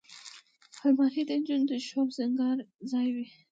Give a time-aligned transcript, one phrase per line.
[0.85, 2.57] الماري د نجونو د شیشو او سینګار
[2.91, 3.27] ځای وي